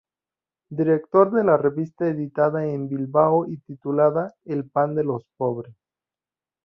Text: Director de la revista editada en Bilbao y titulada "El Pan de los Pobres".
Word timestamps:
Director 0.77 1.29
de 1.31 1.43
la 1.43 1.57
revista 1.57 2.07
editada 2.07 2.65
en 2.65 2.89
Bilbao 2.89 3.45
y 3.45 3.57
titulada 3.59 4.33
"El 4.45 4.67
Pan 4.67 4.95
de 4.95 5.03
los 5.03 5.27
Pobres". 5.37 5.75